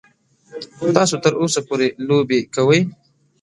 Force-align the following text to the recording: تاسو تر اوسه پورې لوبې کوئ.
تاسو 0.97 1.15
تر 1.23 1.33
اوسه 1.41 1.59
پورې 1.67 1.87
لوبې 2.07 2.39
کوئ. 2.55 2.81